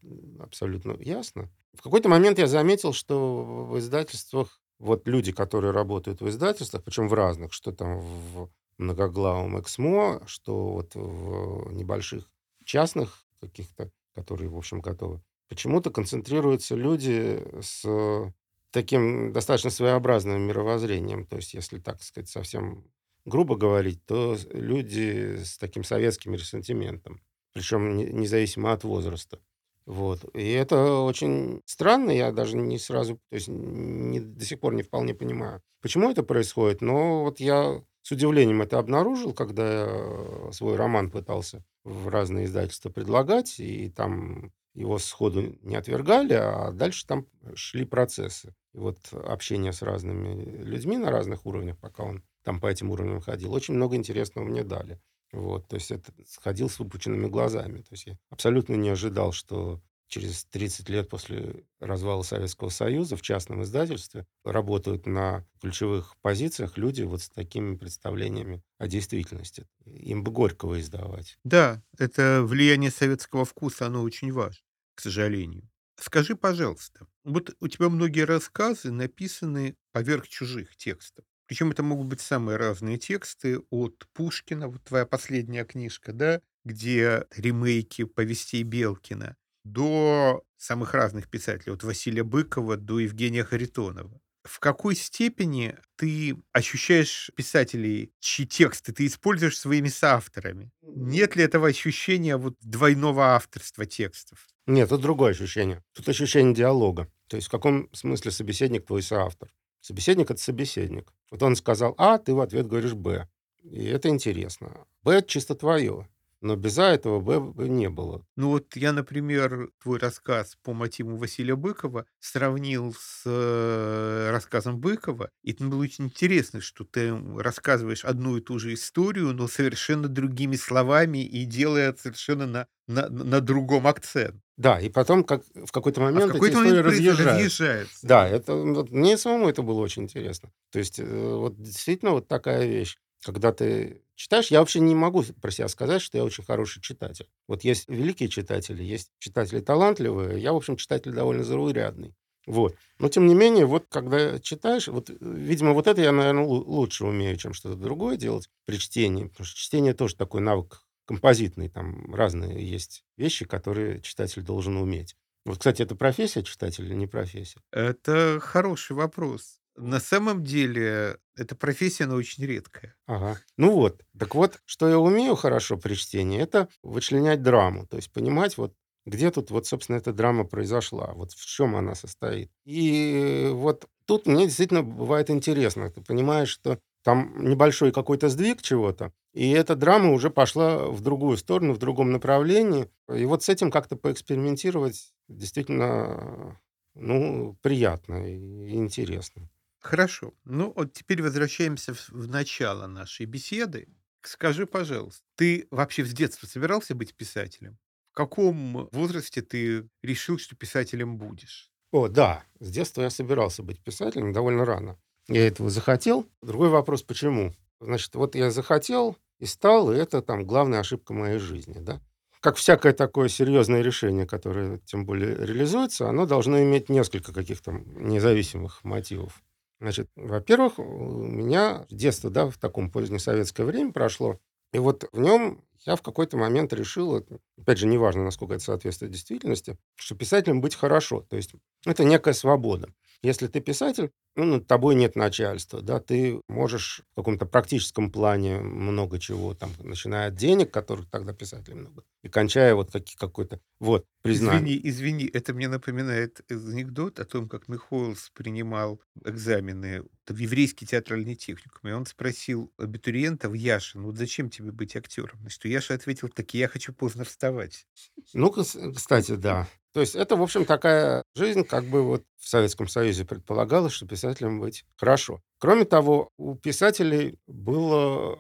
[0.41, 1.51] абсолютно ясно.
[1.75, 7.09] В какой-то момент я заметил, что в издательствах вот люди, которые работают в издательствах, причем
[7.09, 12.31] в разных, что там в многоглавом Эксмо, что вот в небольших
[12.65, 18.33] частных каких-то, которые, в общем, готовы, почему-то концентрируются люди с
[18.71, 21.27] таким достаточно своеобразным мировоззрением.
[21.27, 22.85] То есть, если, так сказать, совсем
[23.25, 27.21] грубо говорить, то люди с таким советским ресентиментом,
[27.53, 29.41] причем независимо от возраста.
[29.89, 30.23] Вот.
[30.35, 34.83] И это очень странно, я даже не сразу, то есть не, до сих пор не
[34.83, 40.77] вполне понимаю, почему это происходит, но вот я с удивлением это обнаружил, когда я свой
[40.77, 47.27] роман пытался в разные издательства предлагать, и там его сходу не отвергали, а дальше там
[47.55, 48.55] шли процессы.
[48.75, 53.23] И вот общение с разными людьми на разных уровнях, пока он там по этим уровням
[53.23, 55.01] ходил, очень много интересного мне дали.
[55.33, 57.79] Вот, то есть это сходил с выпученными глазами.
[57.83, 63.23] То есть я абсолютно не ожидал, что через 30 лет после развала Советского Союза в
[63.23, 69.67] частном издательстве работают на ключевых позициях люди вот с такими представлениями о действительности.
[69.85, 71.39] Им бы Горького издавать.
[71.45, 74.63] Да, это влияние советского вкуса, оно очень важно,
[74.95, 75.69] к сожалению.
[75.97, 81.25] Скажи, пожалуйста, вот у тебя многие рассказы написаны поверх чужих текстов.
[81.49, 87.25] Причем это могут быть самые разные тексты от Пушкина, вот твоя последняя книжка, да, где
[87.35, 89.35] ремейки повестей Белкина,
[89.65, 94.21] до самых разных писателей, от Василия Быкова до Евгения Харитонова.
[94.45, 100.71] В какой степени ты ощущаешь писателей, чьи тексты ты используешь своими соавторами?
[100.83, 104.47] Нет ли этого ощущения вот двойного авторства текстов?
[104.67, 105.83] Нет, это другое ощущение.
[105.95, 107.11] Тут ощущение диалога.
[107.29, 109.51] То есть в каком смысле собеседник твой соавтор?
[109.81, 111.13] Собеседник— это собеседник.
[111.31, 113.29] Вот он сказал А, ты в ответ говоришь Б.
[113.63, 114.87] И это интересно.
[115.03, 116.09] Б— чисто твое.
[116.41, 118.25] Но без А этого Б не было.
[118.37, 125.31] Ну вот я, например, твой рассказ по мотиву Василия Быкова сравнил с э, рассказом Быкова.
[125.43, 130.07] И это было очень интересно, что ты рассказываешь одну и ту же историю, но совершенно
[130.07, 134.37] другими словами и делая совершенно на, на, на другом акцент.
[134.57, 137.25] Да, и потом как, в какой-то момент а в какой-то момент разъезжается.
[137.25, 138.07] разъезжается.
[138.07, 140.51] Да, это, вот, мне самому это было очень интересно.
[140.71, 142.97] То есть э, вот действительно вот такая вещь.
[143.25, 147.29] Когда ты читаешь, я вообще не могу про себя сказать, что я очень хороший читатель.
[147.47, 152.15] Вот есть великие читатели, есть читатели талантливые, я, в общем, читатель довольно заурядный.
[152.47, 152.75] Вот.
[152.99, 157.37] Но, тем не менее, вот когда читаешь, вот, видимо, вот это я, наверное, лучше умею,
[157.37, 162.67] чем что-то другое делать при чтении, потому что чтение тоже такой навык композитный, там разные
[162.67, 165.17] есть вещи, которые читатель должен уметь.
[165.45, 167.61] Вот, кстати, это профессия читателя или не профессия?
[167.73, 169.58] Это хороший вопрос.
[169.79, 172.97] На самом деле, эта профессия, она очень редкая.
[173.07, 173.39] Ага.
[173.57, 174.03] Ну вот.
[174.19, 177.87] Так вот, что я умею хорошо при чтении, это вычленять драму.
[177.87, 178.75] То есть понимать, вот
[179.07, 182.51] где тут, вот, собственно, эта драма произошла, вот в чем она состоит.
[182.67, 185.91] И вот тут мне действительно бывает интересно.
[185.91, 191.37] Ты понимаешь, что там небольшой какой-то сдвиг чего-то, и эта драма уже пошла в другую
[191.39, 192.91] сторону, в другом направлении.
[193.15, 196.59] И вот с этим как-то поэкспериментировать действительно,
[196.95, 199.49] ну, приятно и интересно.
[199.81, 200.35] Хорошо.
[200.45, 203.89] Ну, вот теперь возвращаемся в, в начало нашей беседы.
[204.23, 207.79] Скажи, пожалуйста, ты вообще с детства собирался быть писателем?
[208.13, 211.71] В каком возрасте ты решил, что писателем будешь?
[211.93, 214.99] О, да, с детства я собирался быть писателем довольно рано.
[215.29, 216.27] Я этого захотел.
[216.43, 217.55] Другой вопрос, почему?
[217.81, 222.01] Значит, вот я захотел и стал, и это там главная ошибка моей жизни, да.
[222.41, 228.85] Как всякое такое серьезное решение, которое тем более реализуется, оно должно иметь несколько каких-то независимых
[228.85, 229.43] мотивов.
[229.81, 234.41] Значит, во-первых, у меня детство, да, в таком позднесоветское время прошло,
[234.73, 237.25] и вот в нем я в какой-то момент решил,
[237.57, 241.21] опять же, неважно, насколько это соответствует действительности, что писателем быть хорошо.
[241.23, 241.53] То есть
[241.87, 242.89] это некая свобода.
[243.21, 248.61] Если ты писатель, ну, над тобой нет начальства, да, ты можешь в каком-то практическом плане
[248.61, 253.61] много чего, там, начиная от денег, которых тогда писателей много, и кончая вот как, какой-то,
[253.81, 254.77] вот, признание.
[254.77, 261.35] Извини, извини, это мне напоминает анекдот о том, как Михоэлс принимал экзамены в еврейский театральный
[261.35, 265.43] техникум, и он спросил абитуриентов, Яшин, вот зачем тебе быть актером?
[265.43, 267.89] На что Яша ответил, так я хочу поздно вставать.
[268.33, 269.67] Ну, кстати, да.
[269.99, 274.07] То есть это, в общем, такая жизнь, как бы вот в Советском Союзе предполагалось, что
[274.07, 275.43] писателем быть хорошо.
[275.59, 278.39] Кроме того, у писателей было,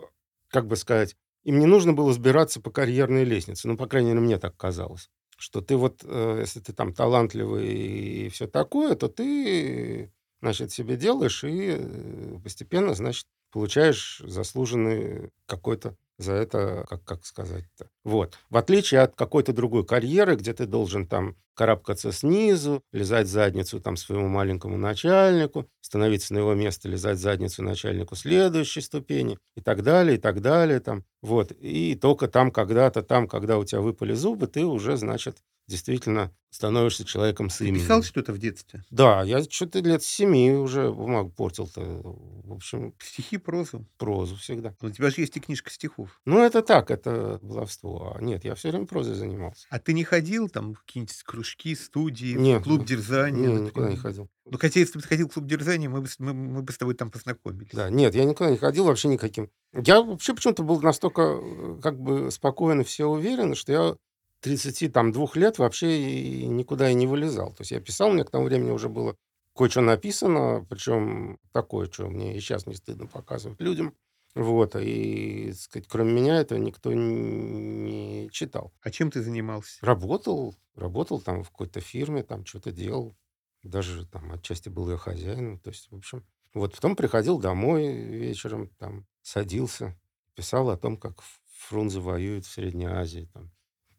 [0.50, 3.66] как бы сказать, им не нужно было сбираться по карьерной лестнице.
[3.66, 5.10] Ну, по крайней мере, мне так казалось.
[5.36, 10.96] Что ты вот, э, если ты там талантливый и все такое, то ты, значит, себе
[10.96, 17.88] делаешь и э, постепенно, значит, получаешь заслуженный какой-то за это, как, как сказать-то.
[18.08, 18.38] Вот.
[18.48, 23.98] В отличие от какой-то другой карьеры, где ты должен там карабкаться снизу, лизать задницу там
[23.98, 30.16] своему маленькому начальнику, становиться на его место, лизать задницу начальнику следующей ступени и так далее,
[30.16, 30.80] и так далее.
[30.80, 31.04] Там.
[31.20, 31.52] Вот.
[31.60, 37.04] И только там когда-то, там, когда у тебя выпали зубы, ты уже, значит, действительно становишься
[37.04, 37.82] человеком с именем.
[37.82, 38.82] писал что-то в детстве?
[38.90, 41.82] Да, я что-то лет семи уже бумагу портил-то.
[41.82, 42.94] В общем...
[43.00, 43.84] Стихи, прозу?
[43.98, 44.74] Прозу всегда.
[44.80, 46.20] Но у тебя же есть и книжка стихов.
[46.24, 47.97] Ну, это так, это баловство.
[48.00, 49.66] А нет, я все время прозой занимался.
[49.70, 53.48] А ты не ходил там в какие-нибудь кружки, студии, нет, в клуб дерзания?
[53.48, 54.28] Нет, никуда не ходил.
[54.44, 56.78] Ну, хотя, если бы ты ходил в клуб дерзания, мы бы, мы, мы бы с
[56.78, 57.72] тобой там познакомились.
[57.72, 59.50] Да, нет, я никуда не ходил вообще никаким.
[59.72, 63.96] Я вообще почему-то был настолько э, как бы спокоен и все уверен, что я
[64.40, 67.50] 32 лет вообще никуда и не вылезал.
[67.50, 69.16] То есть я писал, мне к тому времени уже было
[69.56, 73.94] кое-что написано, причем такое, что мне и сейчас не стыдно показывать людям.
[74.34, 78.72] Вот, и, сказать, кроме меня этого никто не читал.
[78.82, 79.84] А чем ты занимался?
[79.84, 83.16] Работал, работал там в какой-то фирме, там что-то делал.
[83.62, 85.58] Даже там отчасти был я хозяином.
[85.58, 89.98] То есть, в общем, вот потом приходил домой вечером, там, садился,
[90.34, 91.22] писал о том, как
[91.58, 93.50] Фрунзе воюет в Средней Азии, там,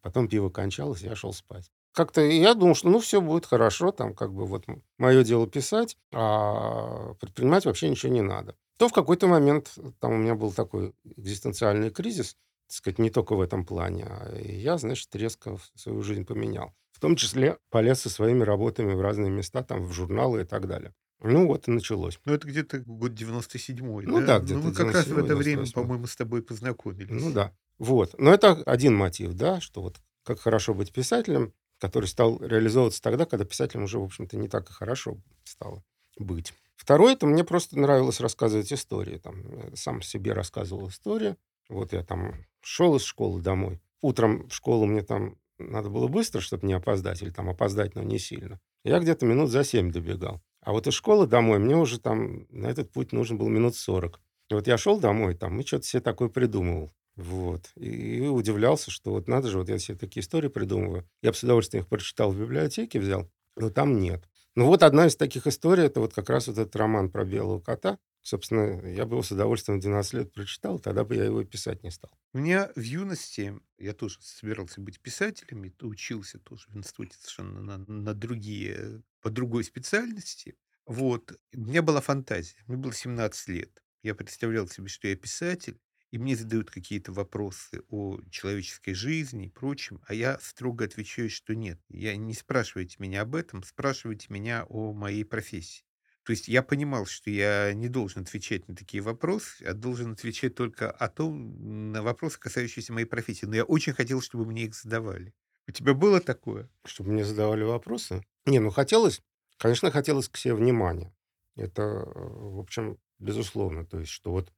[0.01, 1.71] Потом пиво кончалось, я шел спать.
[1.93, 4.65] Как-то я думал, что ну все будет хорошо, там как бы вот
[4.97, 8.55] мое дело писать, а предпринимать вообще ничего не надо.
[8.77, 13.35] То в какой-то момент там у меня был такой экзистенциальный кризис, так сказать, не только
[13.35, 16.73] в этом плане, а я, значит, резко свою жизнь поменял.
[16.91, 20.67] В том числе полез со своими работами в разные места, там, в журналы и так
[20.67, 20.93] далее.
[21.21, 22.19] Ну вот и началось.
[22.25, 25.65] Ну это где-то год 97-й, Ну да, где-то Ну мы как раз в это время,
[25.73, 27.09] по-моему, с тобой познакомились.
[27.09, 27.53] Ну да.
[27.77, 28.15] Вот.
[28.17, 33.25] Но это один мотив, да, что вот как хорошо быть писателем, который стал реализовываться тогда,
[33.25, 35.83] когда писателем уже, в общем-то, не так и хорошо стало
[36.17, 36.53] быть.
[36.75, 39.17] Второе, это мне просто нравилось рассказывать истории.
[39.17, 41.35] Там, сам себе рассказывал истории.
[41.67, 43.81] Вот я там шел из школы домой.
[44.01, 48.01] Утром в школу мне там надо было быстро, чтобы не опоздать, или там опоздать, но
[48.01, 48.59] не сильно.
[48.83, 50.41] Я где-то минут за семь добегал.
[50.61, 54.21] А вот из школы домой мне уже там на этот путь нужен был минут сорок.
[54.49, 56.91] И вот я шел домой там и что-то себе такое придумывал.
[57.19, 57.71] Вот.
[57.75, 61.05] И удивлялся, что вот надо же, вот я себе такие истории придумываю.
[61.21, 64.23] Я бы с удовольствием их прочитал в библиотеке, взял, но там нет.
[64.55, 67.59] Ну вот одна из таких историй, это вот как раз вот этот роман про белого
[67.59, 67.99] кота.
[68.21, 71.83] Собственно, я бы его с удовольствием в 12 лет прочитал, тогда бы я его писать
[71.83, 72.11] не стал.
[72.31, 77.59] У меня в юности, я тоже собирался быть писателем, и учился тоже в институте совершенно
[77.59, 80.55] на, на другие, по другой специальности.
[80.85, 81.33] Вот.
[81.53, 82.63] У меня была фантазия.
[82.67, 83.83] Мне было 17 лет.
[84.03, 85.79] Я представлял себе, что я писатель,
[86.11, 91.55] и мне задают какие-то вопросы о человеческой жизни и прочем, а я строго отвечаю, что
[91.55, 91.79] нет.
[91.89, 95.83] Я не спрашивайте меня об этом, спрашивайте меня о моей профессии.
[96.23, 100.55] То есть я понимал, что я не должен отвечать на такие вопросы, а должен отвечать
[100.55, 103.45] только о том, на вопросы, касающиеся моей профессии.
[103.45, 105.33] Но я очень хотел, чтобы мне их задавали.
[105.67, 106.69] У тебя было такое?
[106.85, 108.23] Чтобы мне задавали вопросы?
[108.45, 109.21] Не, ну хотелось,
[109.57, 111.15] конечно, хотелось к себе внимания.
[111.55, 113.85] Это, э, в общем, безусловно.
[113.85, 114.51] То есть, что вот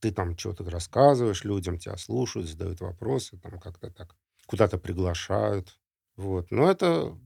[0.00, 4.16] ты там что-то рассказываешь людям, тебя слушают, задают вопросы, там как-то так
[4.46, 5.78] куда-то приглашают.
[6.16, 6.50] Вот.
[6.50, 7.18] Но это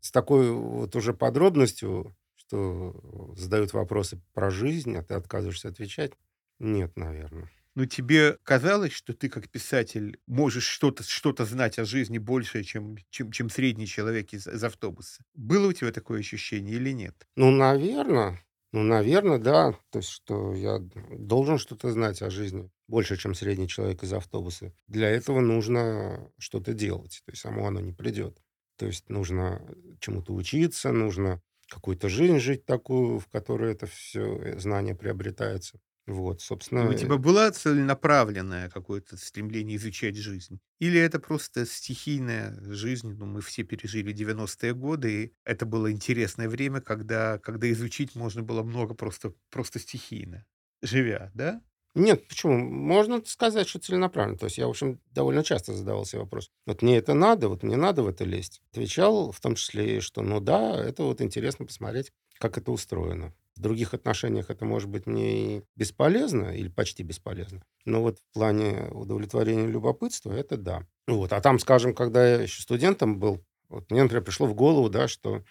[0.00, 6.12] с такой вот уже подробностью, что задают вопросы про жизнь, а ты отказываешься отвечать,
[6.58, 7.50] нет, наверное.
[7.74, 12.96] Но тебе казалось, что ты как писатель можешь что-то что знать о жизни больше, чем,
[13.10, 15.22] чем, чем средний человек из, из автобуса?
[15.34, 17.28] Было у тебя такое ощущение или нет?
[17.36, 18.44] Ну, наверное.
[18.72, 19.72] Ну, наверное, да.
[19.90, 24.72] То есть, что я должен что-то знать о жизни больше, чем средний человек из автобуса.
[24.86, 27.22] Для этого нужно что-то делать.
[27.24, 28.42] То есть, само оно не придет.
[28.76, 29.62] То есть, нужно
[30.00, 35.80] чему-то учиться, нужно какую-то жизнь жить такую, в которой это все э, знание приобретается.
[36.08, 36.88] Вот, собственно...
[36.88, 40.58] У тебя э была целенаправленное какое-то стремление изучать жизнь?
[40.78, 43.14] Или это просто стихийная жизнь?
[43.18, 48.42] Ну, мы все пережили 90-е годы, и это было интересное время, когда, когда изучить можно
[48.42, 50.46] было много просто, просто стихийно,
[50.82, 51.60] живя, да?
[51.94, 52.56] Нет, почему?
[52.58, 54.38] Можно сказать, что целенаправленно.
[54.38, 56.50] То есть я, в общем, довольно часто задавался вопрос.
[56.64, 58.62] Вот мне это надо, вот мне надо в это лезть.
[58.72, 63.34] Отвечал в том числе, что ну да, это вот интересно посмотреть, как это устроено.
[63.58, 67.64] В других отношениях это может быть мне бесполезно или почти бесполезно.
[67.84, 70.86] Но вот в плане удовлетворения любопытства это да.
[71.08, 71.32] Вот.
[71.32, 75.08] А там, скажем, когда я еще студентом был, вот мне, например, пришло в голову, да,
[75.08, 75.42] что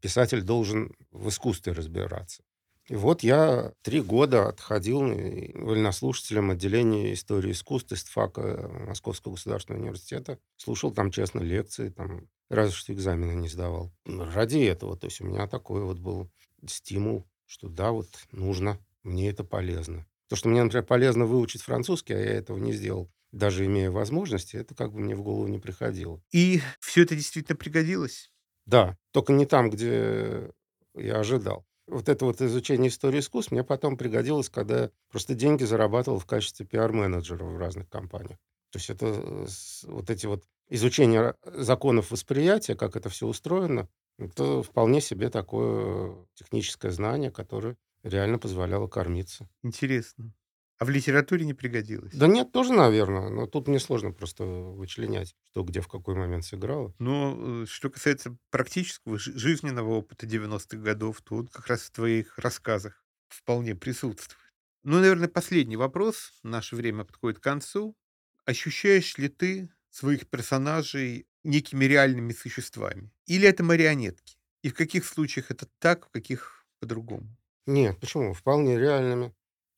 [0.00, 2.42] писатель должен в искусстве разбираться.
[2.88, 10.38] И вот я три года отходил вольнослушателем отделения истории искусств ИСТФАКа Московского государственного университета.
[10.56, 13.92] Слушал там честно лекции, там разве что экзамены не сдавал.
[14.06, 16.30] Ради этого, то есть у меня такой вот был
[16.66, 20.06] стимул что да, вот нужно, мне это полезно.
[20.28, 24.56] То, что мне, например, полезно выучить французский, а я этого не сделал, даже имея возможности,
[24.56, 26.22] это как бы мне в голову не приходило.
[26.32, 28.30] И все это действительно пригодилось?
[28.66, 30.50] Да, только не там, где
[30.94, 31.66] я ожидал.
[31.86, 36.26] Вот это вот изучение истории искусств мне потом пригодилось, когда я просто деньги зарабатывал в
[36.26, 38.38] качестве пиар-менеджера в разных компаниях.
[38.70, 39.46] То есть это э,
[39.84, 43.88] вот эти вот изучение законов восприятия, как это все устроено,
[44.18, 49.48] это вполне себе такое техническое знание, которое реально позволяло кормиться.
[49.62, 50.32] Интересно.
[50.78, 52.12] А в литературе не пригодилось?
[52.12, 53.28] Да нет, тоже, наверное.
[53.28, 56.92] Но тут мне сложно просто вычленять, что где в какой момент сыграло.
[56.98, 62.36] Но э, что касается практического жизненного опыта 90-х годов, то он как раз в твоих
[62.36, 64.36] рассказах вполне присутствует.
[64.82, 66.32] Ну, наверное, последний вопрос.
[66.42, 67.96] Наше время подходит к концу.
[68.44, 73.10] Ощущаешь ли ты своих персонажей некими реальными существами?
[73.26, 74.36] Или это марионетки?
[74.62, 77.36] И в каких случаях это так, в каких по-другому?
[77.66, 78.34] Нет, почему?
[78.34, 79.34] Вполне реальными.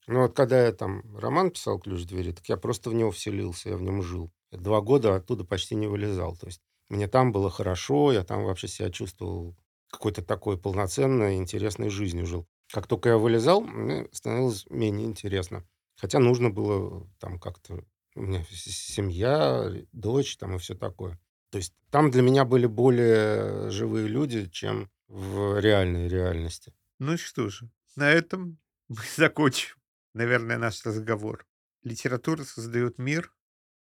[0.07, 3.71] Ну вот когда я там роман писал «Ключ двери», так я просто в него вселился,
[3.71, 4.31] я в нем жил.
[4.53, 6.37] Два года оттуда почти не вылезал.
[6.37, 9.57] То есть мне там было хорошо, я там вообще себя чувствовал
[9.91, 12.47] какой-то такой полноценной, интересной жизнью жил.
[12.71, 15.67] Как только я вылезал, мне становилось менее интересно.
[15.97, 17.85] Хотя нужно было там как-то...
[18.17, 21.19] У меня семья, дочь там и все такое.
[21.55, 26.75] То есть там для меня были более живые люди, чем в реальной реальности.
[26.99, 29.77] Ну что же, на этом мы закончим,
[30.15, 31.47] наверное, наш разговор.
[31.85, 33.33] Литература создает мир,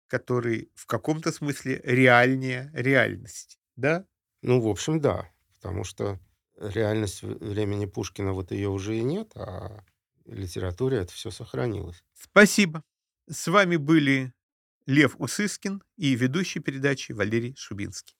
[0.07, 4.07] который в каком-то смысле реальнее реальности, да?
[4.41, 5.29] Ну, в общем, да.
[5.57, 6.21] Потому что
[6.57, 9.83] реальность времени Пушкина, вот ее уже и нет, а
[10.25, 12.05] в литературе это все сохранилось.
[12.15, 12.85] Спасибо.
[13.29, 14.33] С вами были
[14.87, 18.17] Лев Усыскин и ведущий передачи Валерий Шубинский.